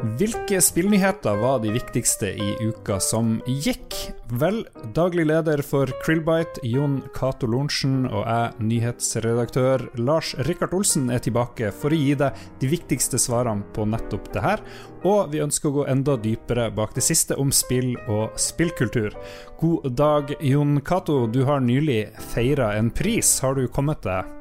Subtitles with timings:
[0.00, 3.92] Hvilke spillnyheter var de viktigste i uka som gikk?
[4.40, 4.62] Vel,
[4.96, 11.68] daglig leder for Krillbite, Jon Cato Lorentzen, og jeg, nyhetsredaktør Lars Rikard Olsen, er tilbake
[11.82, 14.64] for å gi deg de viktigste svarene på nettopp det her.
[15.04, 19.12] Og vi ønsker å gå enda dypere bak det siste om spill og spillkultur.
[19.60, 21.26] God dag, Jon Cato.
[21.28, 23.36] Du har nylig feira en pris.
[23.44, 24.39] Har du kommet deg?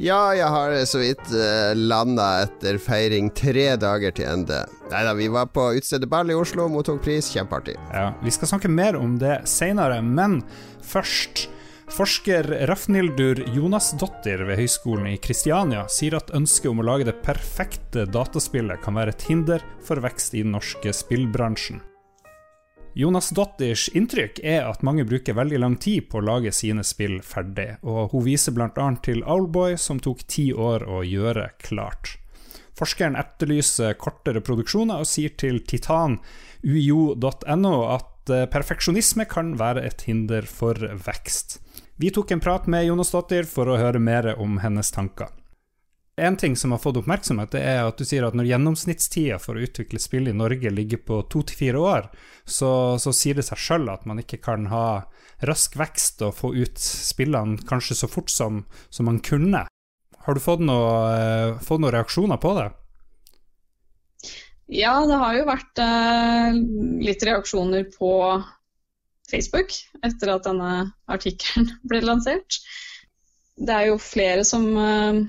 [0.00, 4.62] Ja, jeg har så vidt uh, eh, landa etter feiring tre dager til ende.
[4.88, 7.28] Nei da, vi var på utstedet Ball i Oslo, mottok pris.
[7.34, 7.76] Kjempeartig.
[7.92, 10.40] Ja, Vi skal snakke mer om det seinere, men
[10.80, 11.50] først.
[11.90, 18.06] Forsker Rafnildur Jonasdottir ved Høgskolen i Kristiania sier at ønsket om å lage det perfekte
[18.06, 21.82] dataspillet kan være et hinder for vekst i den norske spillbransjen.
[22.94, 27.20] Jonas Dotters inntrykk er at mange bruker veldig lang tid på å lage sine spill
[27.22, 28.96] ferdig, og hun viser bl.a.
[29.04, 32.16] til Owlboy, som tok ti år å gjøre klart.
[32.80, 40.42] Forskeren etterlyser kortere produksjoner og sier til titan.uio.no at eh, perfeksjonisme kan være et hinder
[40.48, 40.74] for
[41.06, 41.60] vekst.
[42.00, 45.28] Vi tok en prat med Jonas Dotter for å høre mer om hennes tanker.
[46.20, 49.56] En ting som har fått oppmerksomhet, det er at du sier at når gjennomsnittstida for
[49.56, 52.10] å utvikle spill i Norge ligger på to til fire år,
[52.44, 54.84] så, så, sier det seg sjøl at man ikke kan ha
[55.48, 59.64] rask vekst og få ut spillene kanskje så fort som, som man kunne.
[60.26, 62.68] Har du fått, noe, eh, fått noen reaksjoner på det?
[64.70, 66.60] Ja, det har jo vært eh,
[67.00, 68.12] litt reaksjoner på
[69.30, 69.72] Facebook
[70.04, 72.60] etter at denne artikkelen ble lansert.
[73.56, 75.24] Det er jo flere som eh,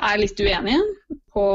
[0.00, 1.46] er litt uenige på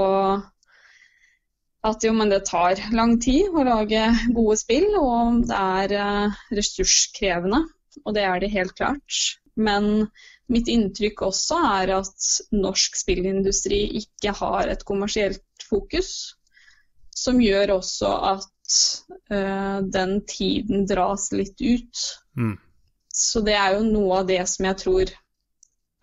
[1.86, 6.40] at jo, men det tar lang tid å lage gode spill, og det er uh,
[6.58, 7.62] ressurskrevende.
[8.04, 9.20] Og det er det helt klart.
[9.56, 10.08] Men
[10.52, 16.10] mitt inntrykk også er at norsk spillindustri ikke har et kommersielt fokus,
[17.16, 18.80] som gjør også at
[19.32, 22.08] uh, den tiden dras litt ut.
[22.34, 22.58] Mm.
[23.16, 25.14] Så det er jo noe av det som jeg tror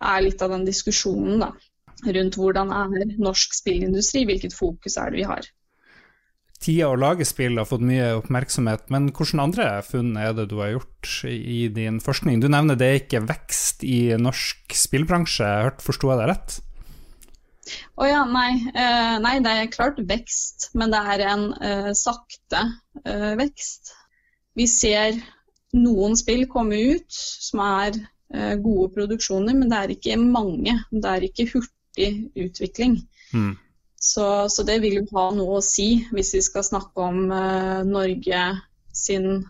[0.03, 1.51] er litt av den diskusjonen, da
[2.05, 5.49] rundt hvordan er norsk spillindustri, hvilket fokus er det vi har.
[6.63, 10.59] Tida å lage spill har fått mye oppmerksomhet, men hvilke andre funn er det du
[10.61, 12.39] har gjort i din forskning?
[12.39, 15.49] Du nevner det er ikke vekst i norsk spillbransje,
[15.83, 16.55] forsto jeg deg rett?
[17.95, 18.53] Å oh ja, nei.
[18.71, 19.37] Eh, nei.
[19.43, 22.63] det er klart vekst, men det er en eh, sakte
[23.03, 23.93] eh, vekst.
[24.55, 25.19] Vi ser
[25.75, 30.79] noen spill komme ut som er eh, gode produksjoner, men det er ikke mange.
[30.91, 33.01] Det er ikke hurtig hurtig utvikling.
[33.33, 33.57] Mm.
[33.95, 37.83] Så, så, det vil jo ha noe å si hvis vi skal snakke om uh,
[37.87, 38.41] Norge
[38.91, 39.45] sin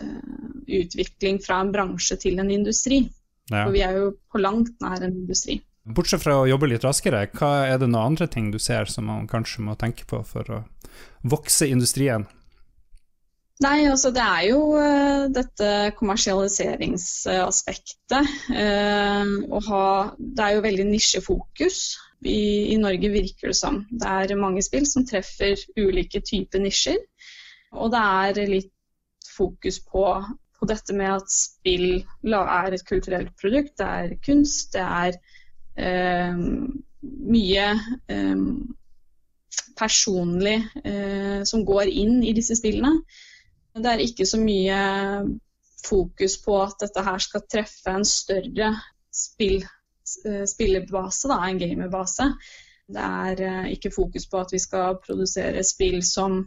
[0.00, 3.04] uh, utvikling fra en bransje til en industri.
[3.50, 3.66] Ja.
[3.66, 5.60] For vi er jo på langt nær en industri.
[5.84, 9.08] Bortsett fra å jobbe litt raskere, hva er det noen andre ting du ser som
[9.10, 10.60] man kanskje må tenke på for å
[11.26, 12.28] vokse industrien?
[13.62, 18.28] Nei, altså det er jo uh, dette kommersialiseringsaspektet.
[18.50, 19.84] Uh, ha,
[20.18, 21.98] det er jo veldig nisjefokus.
[22.22, 23.86] I, I, Norge virker det som.
[23.90, 26.98] Det er mange spill som treffer ulike typer nisjer.
[27.74, 28.72] Og det er litt
[29.32, 30.24] fokus på,
[30.58, 33.78] på, dette med at spill er et kulturelt produkt.
[33.78, 35.12] Det er kunst, det er
[35.78, 36.36] uh,
[37.02, 37.78] mye
[39.78, 40.62] personlig
[41.48, 43.02] som går inn i disse spillene.
[43.72, 44.78] Det er ikke så mye
[45.86, 48.72] fokus på at dette her skal treffe en større
[49.12, 49.62] spill,
[50.26, 52.28] eh, spillebase, da, en gamerbase.
[52.92, 56.44] Det er eh, ikke fokus på at vi skal produsere spill som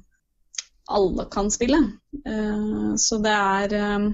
[0.94, 1.82] alle kan spille.
[2.26, 4.14] Eh, så det er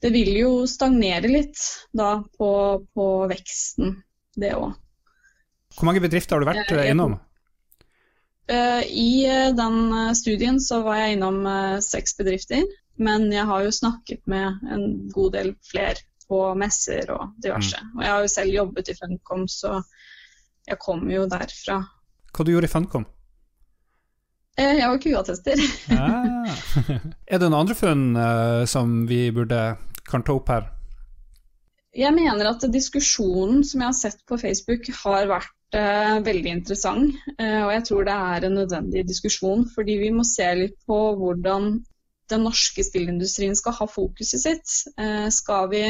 [0.00, 1.58] Det vil jo stagnere litt
[1.92, 2.52] da på,
[2.96, 3.98] på veksten,
[4.32, 4.70] det òg.
[5.76, 7.18] Hvor mange bedrifter har du vært innom?
[8.50, 11.44] Eh, I eh, den eh, studien så var jeg innom
[11.84, 12.64] seks bedrifter.
[13.00, 17.78] Men jeg har jo snakket med en god del flere på messer og diverse.
[17.78, 17.94] Mm.
[17.96, 19.78] Og jeg har jo selv jobbet i Funcom, så
[20.68, 21.78] jeg kommer jo derfra.
[22.30, 23.06] Hva du gjorde i Funcom?
[24.60, 25.62] Jeg var QA-tester.
[25.96, 26.50] ah.
[27.32, 29.62] Er det noen andre funn uh, som vi burde
[30.10, 30.68] kan ta opp her?
[31.96, 37.14] Jeg mener at diskusjonen som jeg har sett på Facebook, har vært veldig interessant.
[37.38, 40.98] Eh, og jeg tror det er en nødvendig diskusjon, fordi vi må se litt på
[41.20, 41.76] hvordan
[42.30, 44.76] den norske spillindustrien skal ha fokuset sitt.
[44.98, 45.84] Eh, skal vi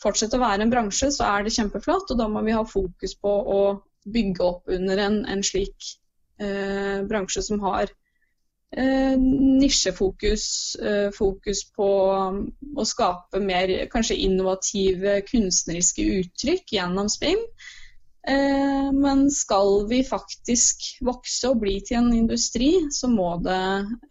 [0.00, 3.16] fortsette å være en bransje, så er det kjempeflott, og da må vi ha fokus
[3.20, 3.60] på å
[4.04, 5.94] bygge opp under en, en slik
[6.42, 7.86] eh, bransje som har
[8.76, 10.46] eh, nisjefokus,
[10.82, 12.42] eh, fokus på um,
[12.76, 17.40] å skape mer kanskje innovative kunstneriske uttrykk gjennom spill.
[18.28, 23.64] Eh, men skal vi faktisk vokse og bli til en industri, så må det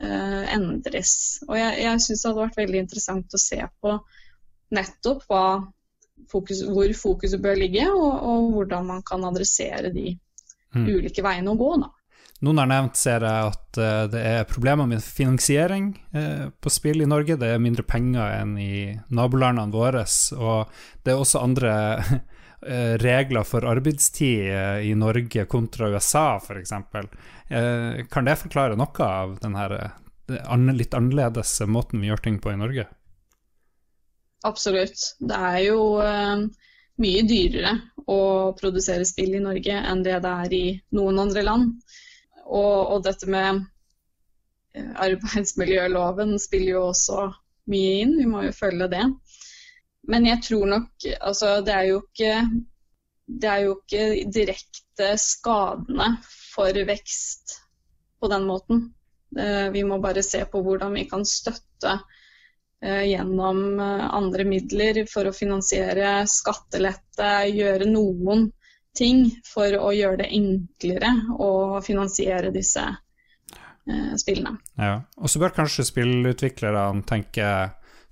[0.06, 1.16] eh, endres.
[1.48, 3.96] Og jeg, jeg syns det hadde vært veldig interessant å se på
[4.74, 5.26] nettopp
[6.30, 10.86] fokus, hvor fokuset bør ligge, og, og, hvordan man kan adressere de mm.
[10.86, 11.72] ulike veiene å gå.
[11.82, 11.90] da.
[12.44, 15.94] Noen har nevnt, ser jeg, at uh, det er problemer med finansiering
[16.60, 17.38] på spill i Norge.
[17.40, 18.74] Det er mindre penger enn i
[19.16, 20.04] nabolandene våre.
[20.38, 21.74] Og det er også andre
[23.02, 24.48] regler for arbeidstid
[24.88, 26.72] i Norge kontra USA, f.eks.
[26.72, 29.58] Uh, kan det forklare noe av den
[30.78, 32.88] litt annerledes måten vi gjør ting på i Norge?
[34.48, 35.16] Absolutt.
[35.20, 35.82] Det er jo
[37.02, 37.74] mye dyrere
[38.10, 41.72] å produsere spill i Norge enn det det er i noen andre land.
[42.44, 43.64] Og, og dette med
[44.76, 47.30] eh, arbeidsmiljøloven spiller jo også
[47.72, 49.06] mye inn, vi må jo følge det.
[50.12, 52.34] Men jeg tror nok altså det er jo ikke
[53.48, 56.10] er jo ikke direkte skadende
[56.54, 57.60] for vekst
[58.20, 58.84] på den måten.
[59.40, 61.96] Eh, vi må bare se på hvordan vi kan støtte
[62.84, 68.50] eh, gjennom andre midler for å finansiere skattelette, gjøre noen
[68.94, 74.60] ting for å gjøre det enklere å finansiere disse eh, spillene.
[74.78, 75.00] Ja.
[75.18, 77.48] Og så bør kanskje spillutviklerne tenke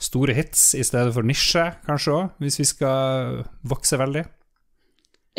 [0.02, 4.26] store hits i stedet for nisje, kanskje òg, hvis vi skal vokse veldig?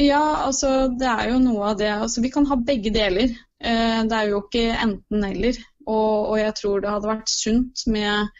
[0.00, 3.34] Ja, altså det er jo noe av det altså Vi kan ha begge deler.
[3.60, 5.58] Eh, det er jo ikke enten-eller.
[5.84, 8.30] Og, og, jeg tror det hadde vært sunt med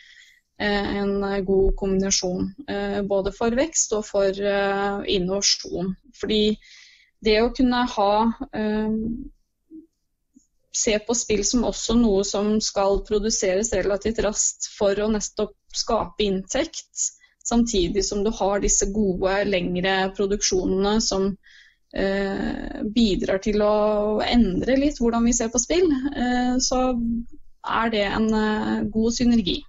[0.63, 2.49] eh, en god kombinasjon.
[2.71, 5.93] Eh, både for vekst og for eh, innovasjon.
[6.21, 6.57] Fordi
[7.23, 8.13] det å kunne ha
[8.57, 8.97] eh,
[10.73, 16.25] Se på spill som også noe som skal produseres relativt raskt for å nettopp skape
[16.25, 17.09] inntekt,
[17.45, 21.29] samtidig som du har disse gode, lengre produksjonene som
[21.95, 26.83] eh, bidrar til å endre litt hvordan vi ser på spill, eh, så
[27.63, 29.61] er det en eh, god synergi.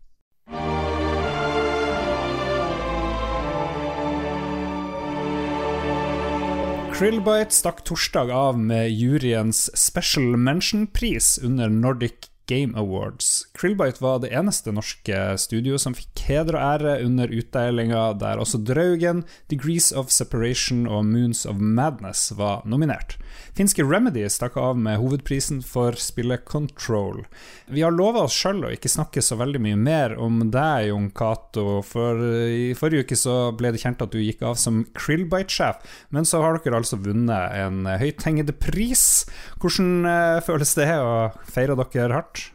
[7.04, 13.44] Krillbite stakk torsdag av med juryens Special Mention-pris under Nordic Game Awards.
[13.54, 18.58] Krillbite var det eneste norske studioet som fikk heder og ære under utdelinga, der også
[18.66, 19.22] Draugen,
[19.52, 23.14] Degrees of Separation og Moons of Madness var nominert.
[23.54, 27.28] Finske Remedy stakk av med hovedprisen for spillet Control.
[27.70, 31.12] Vi har lova oss sjøl å ikke snakke så veldig mye mer om deg, Jon
[31.14, 35.86] Cato, for i forrige uke så ble det kjent at du gikk av som Krillbite-sjef,
[36.10, 39.28] men så har dere altså vunnet en høythengende pris.
[39.62, 42.48] Hvordan eh, føles det å feire dere hardt?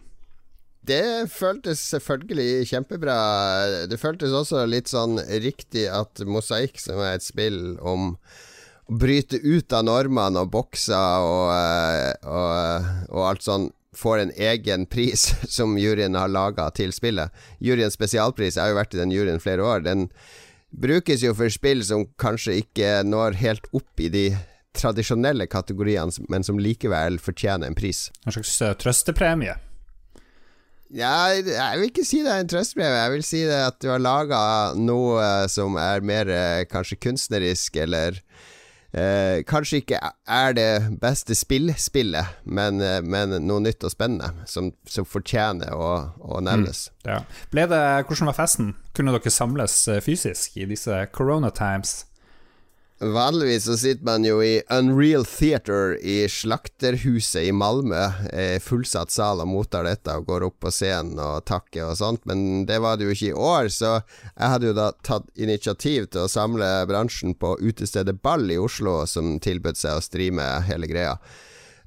[0.89, 3.17] Det føltes selvfølgelig kjempebra.
[3.91, 8.15] Det føltes også litt sånn riktig at Mosaikk, som er et spill om
[8.89, 13.69] å bryte ut av normene og bokser og, eh, og, og, alt sånn,
[13.99, 17.35] får en egen pris som juryen har laga til spillet.
[17.61, 19.85] Juryens spesialpris jeg har jo vært i den juryen flere år.
[19.85, 20.09] Den
[20.71, 24.29] brukes jo for spill som kanskje ikke når helt opp i de
[24.79, 28.09] tradisjonelle kategoriene, men som likevel fortjener en pris.
[28.25, 29.57] En slags eh, trøstepremie?
[30.95, 32.95] Ja, jeg vil ikke si det er en trøstbrev.
[32.97, 34.41] Jeg vil si det at du har laga
[34.79, 38.17] noe som er mer eh, kanskje kunstnerisk, eller
[38.97, 40.71] eh, Kanskje ikke er det
[41.03, 45.93] beste spillspillet, men, eh, men noe nytt og spennende som, som fortjener å,
[46.25, 46.89] å nevnes.
[47.05, 47.21] Mm, ja.
[47.53, 47.69] Det,
[48.09, 48.75] hvordan var festen?
[48.97, 52.08] Kunne dere samles eh, fysisk i disse corona times?
[53.01, 58.01] Vanligvis så sitter man jo i Unreal Theater i Slakterhuset i Malmö.
[58.65, 62.67] Fullsatt sal og mottar dette og går opp på scenen og takker og sånt, men
[62.67, 66.25] det var det jo ikke i år, så jeg hadde jo da tatt initiativ til
[66.25, 71.15] å samle bransjen på utestedet Ball i Oslo, som tilbød seg å streame hele greia.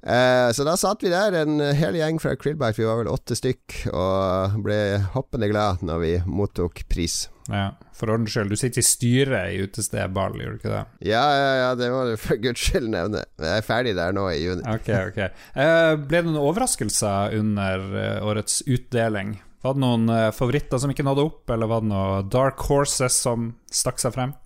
[0.01, 3.37] Eh, så da satt vi der, en hel gjeng fra Krillbite, vi var vel åtte
[3.37, 4.79] stykk, og ble
[5.13, 7.27] hoppende glad når vi mottok pris.
[7.51, 10.81] Ja, For ordens skyld, du sitter i styret i utestedet Ball, gjør du ikke det?
[11.09, 13.23] Ja, ja, ja, det må du for guds skyld nevne.
[13.41, 14.65] Jeg er ferdig der nå i juni.
[14.71, 19.35] Ok, ok eh, Ble det noen overraskelser under eh, årets utdeling?
[19.61, 23.19] Var det noen eh, favoritter som ikke nådde opp, eller var det noen dark horses
[23.25, 24.37] som stakk seg frem?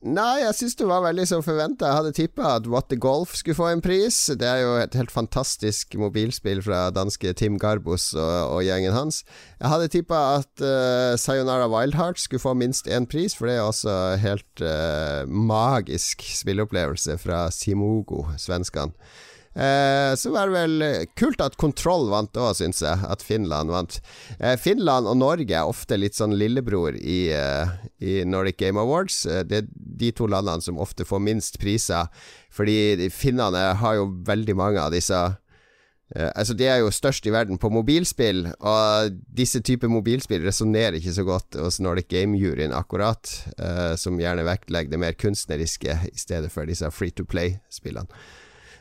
[0.00, 1.90] Nei, jeg syns det var veldig som forventa.
[1.90, 4.16] Jeg hadde tippa at What the Golf skulle få en pris.
[4.32, 9.20] Det er jo et helt fantastisk mobilspill fra danske Tim Garbos og, og gjengen hans.
[9.60, 13.68] Jeg hadde tippa at uh, Sayonara Wildheart skulle få minst én pris, for det er
[13.68, 18.96] også helt uh, magisk spilleopplevelse fra Simogo, svenskene.
[19.54, 23.02] Eh, så var det vel kult at Kontroll vant òg, syns jeg.
[23.10, 23.98] At Finland vant.
[24.38, 29.24] Eh, Finland og Norge er ofte litt sånn lillebror i, eh, i Nordic Game Awards.
[29.26, 32.08] Eh, det er de to landene som ofte får minst priser,
[32.50, 35.36] fordi finnene har jo veldig mange av disse
[36.10, 41.12] altså De er jo størst i verden på mobilspill, og disse typer mobilspill resonnerer ikke
[41.14, 43.30] så godt hos Nordic Game-juryen, akkurat,
[43.94, 48.10] som gjerne vektlegger det mer kunstneriske i stedet for disse free to play-spillene.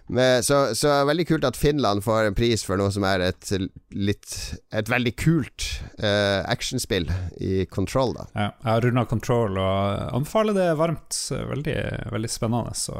[0.09, 3.51] Men, så, så veldig kult at Finland får en pris for noe som er et
[3.93, 4.35] litt
[4.73, 5.67] Et veldig kult
[6.01, 7.05] uh, actionspill
[7.37, 8.25] i Control, da.
[8.33, 11.19] Ja, jeg har runda Control og anbefaler det varmt.
[11.29, 11.77] Veldig,
[12.09, 12.73] veldig spennende.
[12.77, 12.97] Så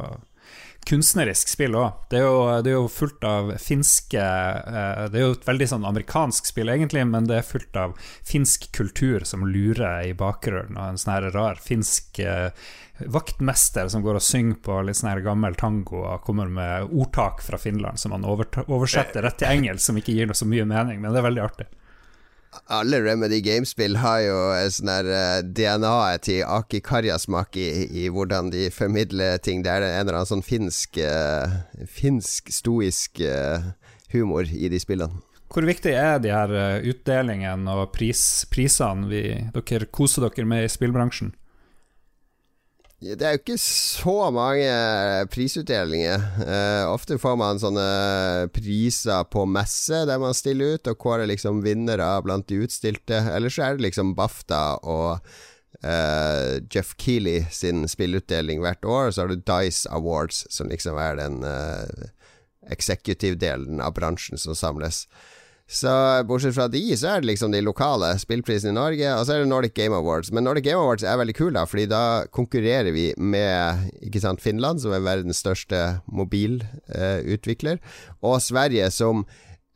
[0.87, 2.05] kunstnerisk spill òg.
[2.11, 2.21] Det,
[2.65, 6.71] det, er jo fullt av finske uh, Det er jo et veldig sånn amerikansk spill,
[6.73, 7.95] egentlig, men det er fullt av
[8.25, 12.49] finsk kultur som lurer i bakgrunnen, og en sånn her rar finsk uh,
[12.99, 17.43] vaktmester som går og synger på litt sånn her gammel tango og kommer med ordtak
[17.45, 20.99] fra Finland som han oversetter rett til engelsk, som ikke gir noe så mye mening,
[20.99, 21.69] men det er veldig artig.
[22.69, 24.37] Alle Remedy Gamespill har jo
[24.73, 29.61] sånn der uh, DNA-et til Aki Karjasmak i, i, hvordan de formidler ting.
[29.65, 33.69] Det er en eller annen sånn finsk, uh, finsk stoisk uh,
[34.13, 35.21] humor i de spillene.
[35.49, 36.51] Hvor viktig er de her
[36.85, 38.21] utdelingene og pris,
[38.53, 41.31] prisene dere koser dere med i spillbransjen?
[42.99, 44.67] Det er jo ikke så mange
[45.31, 46.23] prisutdelinger.
[46.41, 47.85] Uh, ofte får man sånne
[48.51, 53.21] priser på messe der man stiller ut, og kårer liksom vinnere blant de utstilte.
[53.31, 55.23] Eller så er det liksom BAFTA og
[55.79, 59.13] uh, Jeff Keeley sin spillutdeling hvert år.
[59.15, 62.11] Så har du Dice Awards, som liksom er den uh,
[62.67, 65.05] executive-delen av bransjen som samles.
[65.69, 65.89] Så
[66.25, 69.43] bortsett fra de, så er det liksom de lokale spillprisene i Norge, og så er
[69.43, 70.31] det Nordic Game Awards.
[70.33, 72.01] Men Nordic Game Awards er veldig kul, da, fordi da
[72.33, 79.27] konkurrerer vi med ikke sant, Finland, som er verdens største mobilutvikler, eh, og Sverige, som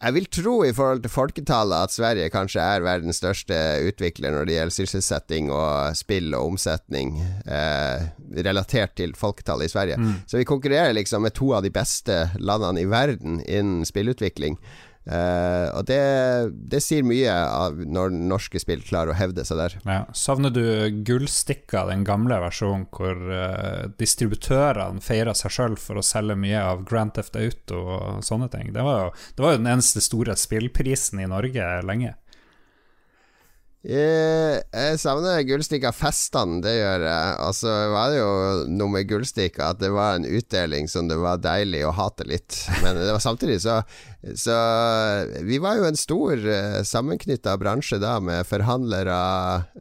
[0.03, 3.55] jeg vil tro i forhold til folketallet at Sverige kanskje er verdens største
[3.87, 8.09] utvikler når det gjelder sysselsetting og spill og omsetning eh,
[8.43, 9.99] relatert til folketallet i Sverige.
[10.01, 10.17] Mm.
[10.27, 14.57] Så vi konkurrerer liksom med to av de beste landene i verden innen spillutvikling.
[15.03, 15.99] Uh, og det,
[16.71, 19.75] det, sier mye av når norske spill klarer å hevde seg der.
[19.83, 19.99] Ja.
[20.15, 20.63] Savner du
[21.03, 26.85] Gullstikka, den gamle versjonen, hvor uh, distributørene feira seg sjøl for å selge mye av
[26.87, 28.71] Grand Theft Auto og sånne ting?
[28.75, 32.15] Det var jo, det var jo den eneste store spillprisen i Norge lenge.
[33.83, 37.33] Jeg, jeg savner Gullstikka-festene, det gjør jeg.
[37.43, 38.29] Og så var det jo
[38.71, 42.61] noe med Gullstikka at det var en utdeling som det var deilig å hate litt.
[42.79, 43.81] Men det var samtidig så,
[44.39, 44.55] så
[45.43, 49.19] Vi var jo en stor uh, sammenknytta bransje da, med forhandlere.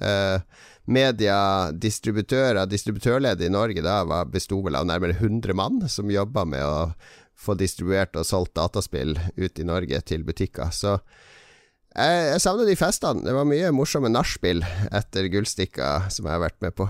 [0.03, 2.67] Uh, media, distributører.
[2.67, 6.79] Distributørledet i Norge da besto vel av nærmere 100 mann som jobba med å
[7.39, 10.75] få distribuert og solgt dataspill ut i Norge til butikker.
[10.75, 10.99] Så
[11.93, 13.25] jeg, jeg savner de festene.
[13.27, 16.89] Det var mye morsomme nachspiel etter Gullstikka som jeg har vært med på.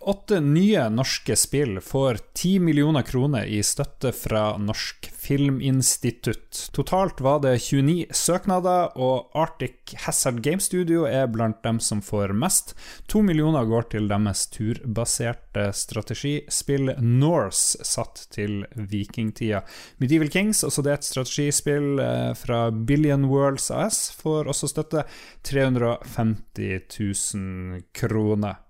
[0.00, 6.70] Åtte nye norske spill får ti millioner kroner i støtte fra Norsk Filminstitutt.
[6.72, 12.32] Totalt var det 29 søknader, og Arctic Hazard Game Studio er blant dem som får
[12.32, 12.72] mest.
[13.12, 19.60] To millioner går til deres turbaserte strategispill Norse, satt til vikingtida.
[20.00, 25.04] Medieval Kings, også det er et strategispill eh, fra Billion Worlds AS, får også støtte.
[25.44, 26.88] 350
[27.36, 28.64] 000 kroner.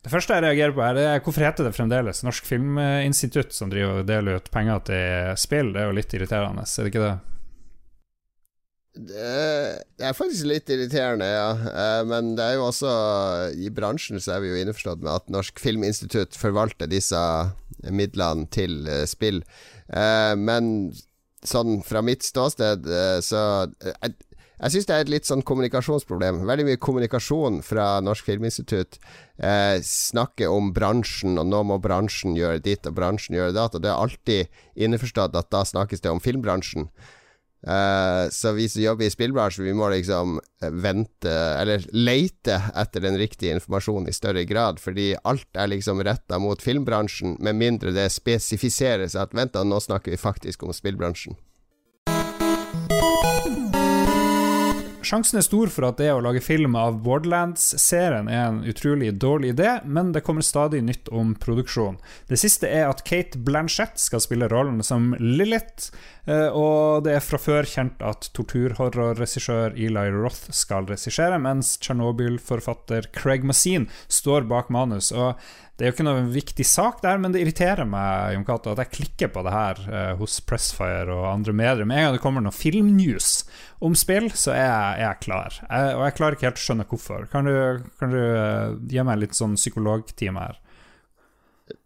[0.00, 4.06] Det første jeg reagerer på, er hvorfor heter det fremdeles Norsk Filminstitutt som driver og
[4.08, 5.74] deler ut penger til spill?
[5.74, 7.16] Det er jo litt irriterende, er det ikke det?
[8.90, 11.50] Det er faktisk litt irriterende, ja.
[11.52, 12.90] Eh, men det er jo også
[13.54, 17.20] I bransjen så er vi jo innforstått med at Norsk Filminstitutt forvalter disse
[17.86, 19.44] midlene til eh, spill.
[19.92, 20.90] Eh, men
[21.46, 22.84] sånn fra mitt ståsted
[23.24, 23.42] så
[24.60, 26.42] jeg syns det er et litt sånn kommunikasjonsproblem.
[26.48, 28.98] Veldig mye kommunikasjon fra Norsk Filminstitutt
[29.40, 33.78] eh, snakker om bransjen, og nå må bransjen gjøre ditt, og bransjen gjøre datt.
[33.78, 36.90] Og det er alltid innforstått at da snakkes det om filmbransjen.
[37.60, 43.04] Eh, så vi som jobber i spillbransjen, vi må liksom eh, vente, eller leite etter
[43.04, 47.92] den riktige informasjonen i større grad, fordi alt er liksom retta mot filmbransjen, med mindre
[47.96, 51.36] det spesifiseres at vent da, nå snakker vi faktisk om spillbransjen.
[55.10, 59.56] Sjansen er stor for at det å lage film av Borderlands-serien er en utrolig dårlig
[59.56, 61.96] idé, men det kommer stadig nytt om produksjon.
[62.30, 65.88] Det siste er at Kate Blanchett skal spille rollen som Lilith,
[66.30, 73.10] eh, og det er fra før kjent at torturhorrorregissør Eli Roth skal regissere, mens Tsjernobyl-forfatter
[73.10, 75.10] Craig Massin står bak manus.
[75.10, 75.34] og
[75.80, 78.82] det er jo ikke noe viktig sak der, men det irriterer meg Jon Kato, at
[78.82, 81.88] jeg klikker på det her eh, hos Pressfire og andre medier.
[81.88, 83.46] Med en gang det kommer noe filmnews
[83.80, 85.60] om spill, så er jeg, er jeg klar.
[85.60, 87.28] Jeg, og jeg klarer ikke helt å skjønne hvorfor.
[87.32, 87.54] Kan du,
[88.00, 90.60] kan du uh, gi meg litt sånn psykologtime her?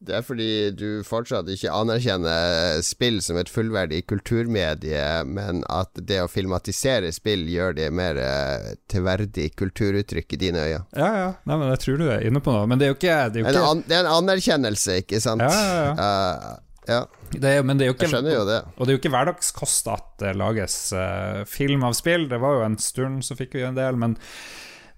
[0.04, 6.22] Det er fordi du fortsatt ikke anerkjenner spill som et fullverdig kulturmedie, men at det
[6.24, 10.82] å filmatisere spill gjør det mer tilverdig til verdig kulturuttrykk i dine øyne.
[10.96, 11.30] Ja, ja.
[11.44, 12.68] Nei, men jeg tror du er inne på noe.
[12.70, 13.60] Men det er jo ikke Det er, jo ikke...
[13.60, 15.44] En, an, det er en anerkjennelse, ikke sant?
[15.44, 15.92] Ja, ja, ja.
[16.00, 17.04] Uh, ja.
[17.30, 18.60] Det men det er jo ikke, jeg skjønner jo det.
[18.76, 22.28] Og det er jo ikke hverdagskost at det lages uh, film av spill.
[22.30, 24.18] Det var jo en stund så fikk vi en del, men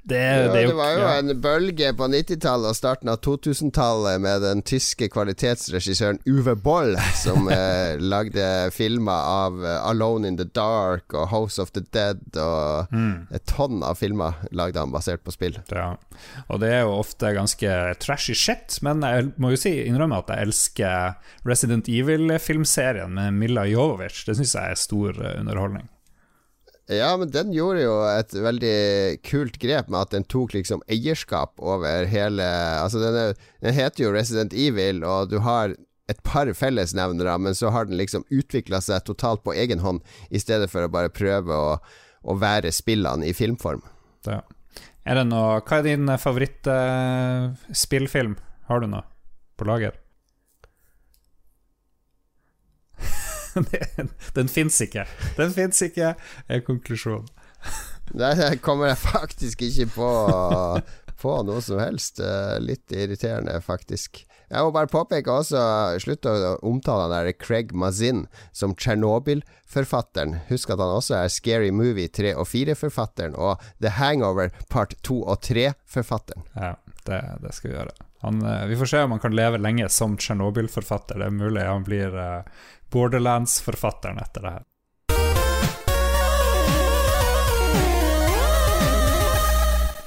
[0.08, 1.14] det, ja, det, det, var jo ja.
[1.18, 7.48] en bølge på 90-tallet og starten av 2000-tallet med den tyske kvalitetsregissøren Uwe Boll, som
[7.56, 12.94] eh, lagde filmer av uh, Alone in the Dark og House of the Dead og
[12.94, 13.34] mm.
[13.34, 15.58] et tonn av filmer lagde han basert på spill.
[15.74, 15.96] Ja,
[16.46, 20.30] og det er jo ofte ganske trashy shit, men jeg må jo si innrømme at
[20.30, 21.18] jeg elsker
[21.50, 24.22] Resident Evil-filmserien med Milla Jovovic.
[24.30, 25.90] Det syns jeg er stor uh, underholdning.
[26.92, 31.58] Ja, men den gjorde jo et veldig kult grep med at den tok liksom eierskap
[31.58, 32.46] over hele
[32.78, 35.74] Altså, den, er, den heter jo Resident Evil, og du har
[36.06, 39.98] et par fellesnevnere, men så har den liksom utvikla seg totalt på egen hånd,
[40.30, 41.82] i stedet for å bare prøve å,
[42.22, 43.82] å være spillene i filmform.
[44.30, 44.46] Ja.
[45.06, 48.34] Er det noe Hva er din favorittspillfilm?
[48.38, 49.04] Uh, har du noe
[49.58, 49.94] på lager?
[54.38, 55.06] den fins ikke.
[55.38, 56.14] Den fins ikke,
[56.48, 57.28] er konklusjonen.
[58.06, 60.10] Det kommer jeg faktisk ikke på,
[61.18, 62.20] på noe som helst.
[62.62, 64.22] Litt irriterende, faktisk.
[64.46, 65.60] Jeg må bare påpeke også,
[66.02, 70.36] slutt å omtale han der Craig Mazin som Tsjernobyl-forfatteren.
[70.52, 75.18] Husk at han også er Scary Movie 3 og 4-forfatteren, og The Hangover part 2
[75.24, 76.46] og 3-forfatteren.
[76.54, 76.76] Ja,
[77.08, 77.96] det, det, skal vi gjøre.
[78.24, 81.18] Han, eh, vi får se om han kan leve lenge som Tsjernobyl-forfatter.
[81.18, 84.64] Det er mulig han blir uh, Borderlands-forfatteren etter det her.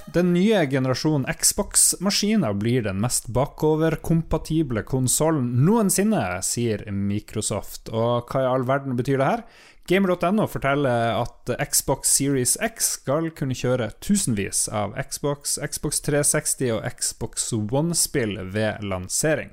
[0.09, 7.91] Den nye generasjonen Xbox-maskiner blir den mest bakoverkompatible konsollen noensinne, sier Microsoft.
[7.93, 9.43] Og hva i all verden betyr det her?
[9.89, 16.83] Gamer.no forteller at Xbox Series X skal kunne kjøre tusenvis av Xbox, Xbox 360 og
[16.93, 19.49] Xbox One-spill ved lansering.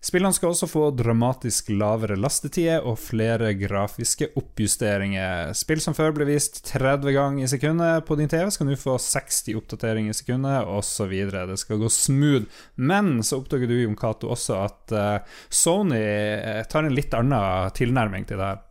[0.00, 5.50] Spillene skal også få dramatisk lavere lastetider og flere grafiske oppjusteringer.
[5.58, 8.94] Spill som før ble vist 30 ganger i sekundet på din TV, skal nå få
[9.02, 11.12] 60 oppdateringer i sekundet, osv.
[11.34, 12.46] Det skal gå smooth.
[12.78, 17.76] Men så oppdager du, Jon Cato, også at uh, Sony eh, tar en litt annen
[17.76, 18.64] tilnærming til det her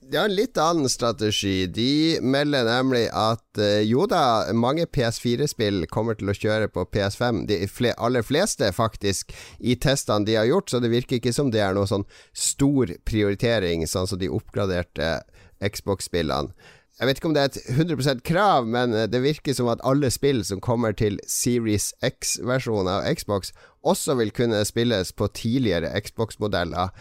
[0.00, 1.66] de har en litt annen strategi.
[1.66, 7.44] De melder nemlig at uh, jo da, mange PS4-spill kommer til å kjøre på PS5.
[7.50, 11.52] De fle aller fleste, faktisk, i testene de har gjort, så det virker ikke som
[11.52, 15.18] det er noe sånn stor prioritering, sånn som de oppgraderte
[15.60, 16.54] Xbox-spillene.
[17.00, 19.80] Jeg vet ikke om det er et 100 krav, men eh, det virker som at
[19.88, 25.94] alle spill som kommer til Series X-versjonen av Xbox, også vil kunne spilles på tidligere
[26.04, 26.92] Xbox-modeller,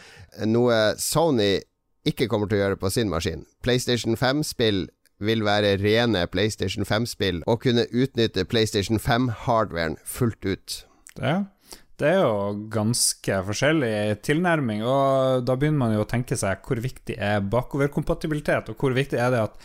[0.48, 1.58] noe Sony
[2.08, 3.46] ikke kommer til å gjøre på sin maskin.
[3.66, 4.88] PlayStation 5-spill
[5.20, 10.78] vil være rene PlayStation 5-spill og kunne utnytte PlayStation 5-hardwaren fullt ut.
[11.20, 11.34] Det,
[12.00, 16.80] det er jo ganske forskjellig tilnærming, og da begynner man jo å tenke seg hvor
[16.84, 19.60] viktig er bakoverkompatibilitet, og hvor viktig er det at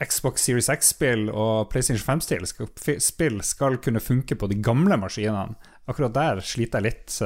[0.00, 5.56] Xbox Series X-spill og PlayStation 5-spill skal, kunne funke på de gamle maskinene.
[5.90, 7.16] Akkurat der sliter jeg litt.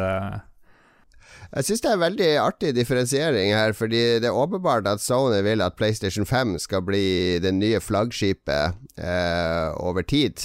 [1.55, 5.63] Jeg syns det er veldig artig differensiering her, fordi det er åpenbart at Sony vil
[5.63, 10.43] at PlayStation 5 skal bli det nye flaggskipet eh, over tid.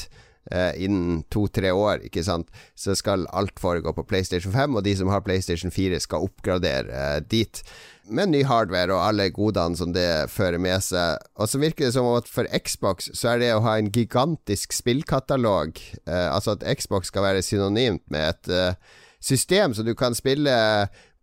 [0.53, 4.93] Eh, innen to-tre år, ikke sant, så skal alt foregå på PlayStation 5, og de
[5.01, 7.63] som har PlayStation 4, skal oppgradere eh, dit.
[8.05, 11.25] Med ny hardware og alle godene som det fører med seg.
[11.41, 14.77] Og så virker det som at for Xbox så er det å ha en gigantisk
[14.77, 20.15] spillkatalog, eh, altså at Xbox skal være synonymt med et eh, system så du kan
[20.15, 20.55] spille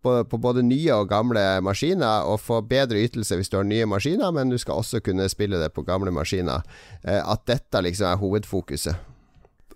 [0.01, 3.87] på, på, både nye og gamle maskiner, og få bedre ytelse hvis du har nye
[3.89, 6.65] maskiner, men du skal også kunne spille det på gamle maskiner.
[7.03, 9.13] Eh, at dette liksom er hovedfokuset.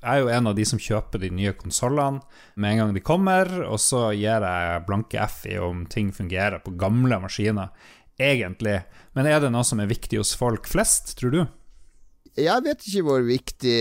[0.02, 2.24] Jeg er jo en av de som kjøper de nye konsollene
[2.58, 6.64] med en gang de kommer, og så gir jeg blanke F i om ting fungerer
[6.64, 7.70] på gamle maskiner,
[8.18, 8.80] egentlig.
[9.14, 11.44] Men er det noe som er viktig hos folk flest, tror du?
[12.40, 13.80] Jeg vet ikke hvor viktig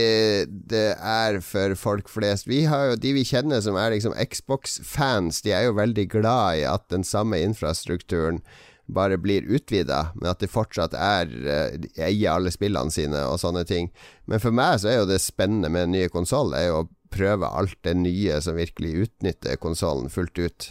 [0.70, 2.48] det er for folk flest.
[2.50, 6.58] Vi har jo De vi kjenner som er liksom Xbox-fans, de er jo veldig glad
[6.58, 8.42] i at den samme infrastrukturen
[8.90, 13.62] bare blir utvida, men at de fortsatt er uh, eier alle spillene sine og sånne
[13.68, 13.92] ting.
[14.26, 16.88] Men for meg så er jo det spennende med en ny konsoll, er jo å
[17.14, 20.68] prøve alt det nye som virkelig utnytter konsollen fullt ut.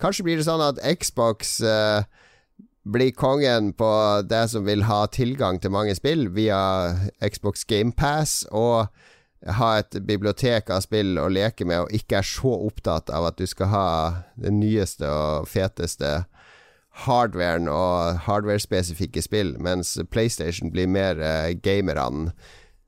[0.00, 2.08] Kanskje blir det sånn at Xbox uh,
[2.84, 3.90] bli kongen på
[4.24, 6.60] det som vil ha tilgang til mange spill via
[7.20, 8.88] Xbox GamePass, og
[9.46, 13.40] ha et bibliotek av spill å leke med, og ikke er så opptatt av at
[13.40, 13.88] du skal ha
[14.40, 16.24] den nyeste og feteste
[17.06, 22.32] hardwaren og hardware-spesifikke spill, mens PlayStation blir mer eh, gamerne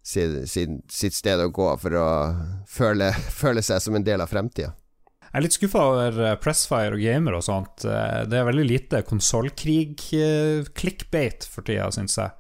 [0.03, 2.09] sitt, sitt, sted å gå for å
[2.69, 4.75] føle, føle seg som en del av fremtida.
[5.33, 7.87] Jeg er litt skuffa over eh, Pressfire og gamer og sånt.
[7.89, 12.37] Eh, det er veldig lite konsollkrig-clickbate for tida, syns jeg.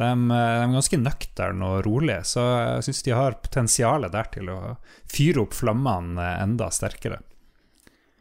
[0.00, 4.24] De, eh, de, er ganske nøkterne og rolige, så jeg syns de har potensialet der
[4.32, 4.80] til å
[5.12, 7.20] fyre opp flammene enda sterkere.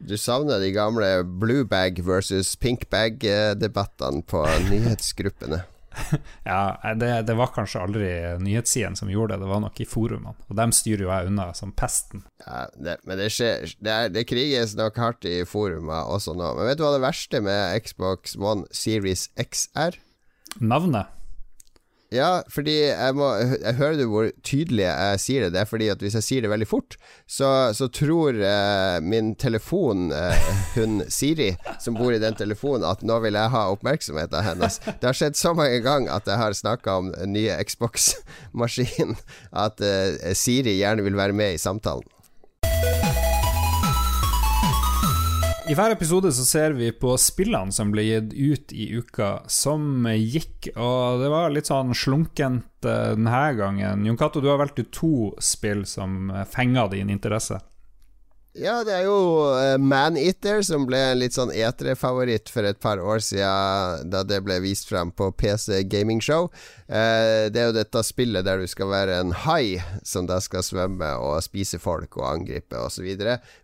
[0.04, 5.64] Du savner de gamle blue bag versus pink bag-debattene på nyhetsgruppene?
[6.50, 8.10] ja, det, det, var kanskje aldri
[8.44, 10.36] nyhetssidene som gjorde det, det var nok i forumene.
[10.48, 12.26] Og dem styrer jo jeg unna som pesten.
[12.46, 16.54] Ja, det, men det skjer det, er, det, kriges nok hardt i forumene også nå.
[16.58, 19.98] Men vet du hva det verste med Xbox One Series X er?
[20.60, 21.19] Navnet.
[22.10, 25.54] Ja, fordi jeg må Jeg hører du hvor tydelig jeg sier det.
[25.54, 26.98] Det er fordi at hvis jeg sier det veldig fort,
[27.30, 33.06] så, så tror eh, min telefon, eh, hun Siri, som bor i den telefonen, at
[33.06, 34.80] nå vil jeg ha oppmerksomheten hennes.
[34.90, 39.14] Det har skjedd så mange ganger at jeg har snakka om den nye Xbox-maskin,
[39.54, 42.10] at eh, Siri gjerne vil være med i samtalen.
[45.70, 50.08] I hver episode så ser vi på spillene som ble gitt ut i uka som
[50.18, 54.08] gikk, og det var litt sånn slunkent eh, denne gangen.
[54.08, 57.60] Jon Cato, du har valgt ut to spill som fenga din interesse.
[58.60, 59.20] Ja, det er jo
[59.56, 64.42] uh, Maneater, som ble en litt sånn etere-favoritt for et par år siden, da det
[64.44, 66.50] ble vist frem på PC Gaming Show.
[66.92, 70.66] Uh, det er jo dette spillet der du skal være en hai som da skal
[70.66, 73.08] svømme og spise folk og angripe osv.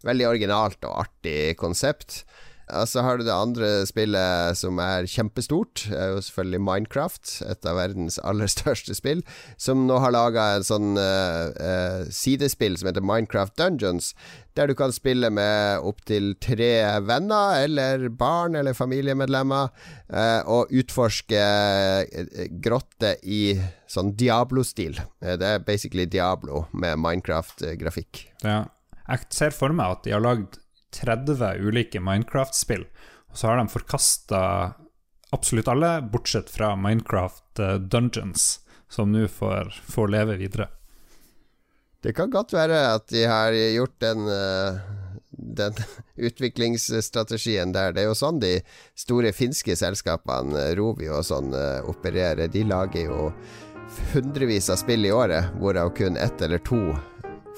[0.08, 2.21] Veldig originalt og artig konsept.
[2.65, 7.34] Så har du det andre spillet som er kjempestort, er jo selvfølgelig Minecraft.
[7.45, 9.21] Et av verdens aller største spill.
[9.62, 14.13] Som nå har laga en sånn uh, uh, sidespill som heter Minecraft Dungeons.
[14.58, 16.71] Der du kan spille med opptil tre
[17.06, 19.69] venner, eller barn eller familiemedlemmer.
[20.10, 21.45] Uh, og utforske
[22.65, 23.60] grotter i
[23.91, 24.97] sånn Diablo-stil.
[25.21, 28.25] det er basically Diablo med Minecraft-grafikk.
[28.41, 28.63] Ja.
[29.06, 30.58] Jeg ser for meg at de har lagd
[30.95, 32.88] 30 ulike Minecraft-spill,
[33.31, 34.41] og så har de forkasta
[35.36, 40.69] absolutt alle, bortsett fra Minecraft eh, Dungeons, som nå får, får, leve videre.
[42.01, 44.79] Det kan godt være at de har gjort den, eh,
[45.31, 45.75] den
[46.29, 47.91] utviklingsstrategien der.
[47.95, 48.55] Det er jo sånn de
[48.95, 52.47] store finske selskapene, Rovio og sånn, eh, opererer.
[52.47, 53.29] De lager jo
[54.13, 56.81] hundrevis av spill i året, hvorav kun ett eller to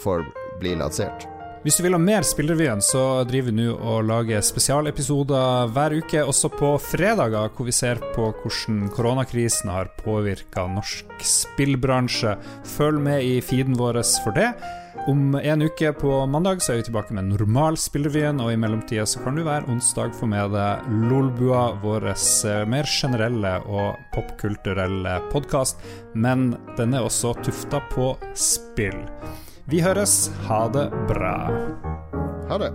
[0.03, 0.25] får
[0.61, 1.36] bli lansert.
[1.67, 6.21] Hvis du vil ha mer Spillrevyen, så driver vi nå og lager spesialepisoder hver uke,
[6.23, 12.37] også på fredager, hvor vi ser på hvordan koronakrisen har påvirka norsk spillbransje.
[12.77, 14.53] Følg med i feeden vår for det.
[15.11, 19.03] Om en uke på mandag så er vi tilbake med normal Spillrevyen, og i mellomtida
[19.03, 22.13] så kan du hver onsdag få med deg Lolbua, vår
[22.71, 25.83] mer generelle og popkulturelle podkast,
[26.15, 29.03] men den er også tufta på spill.
[29.67, 30.29] Vi høres.
[30.47, 31.35] Ha det bra.
[32.47, 32.71] Ha det.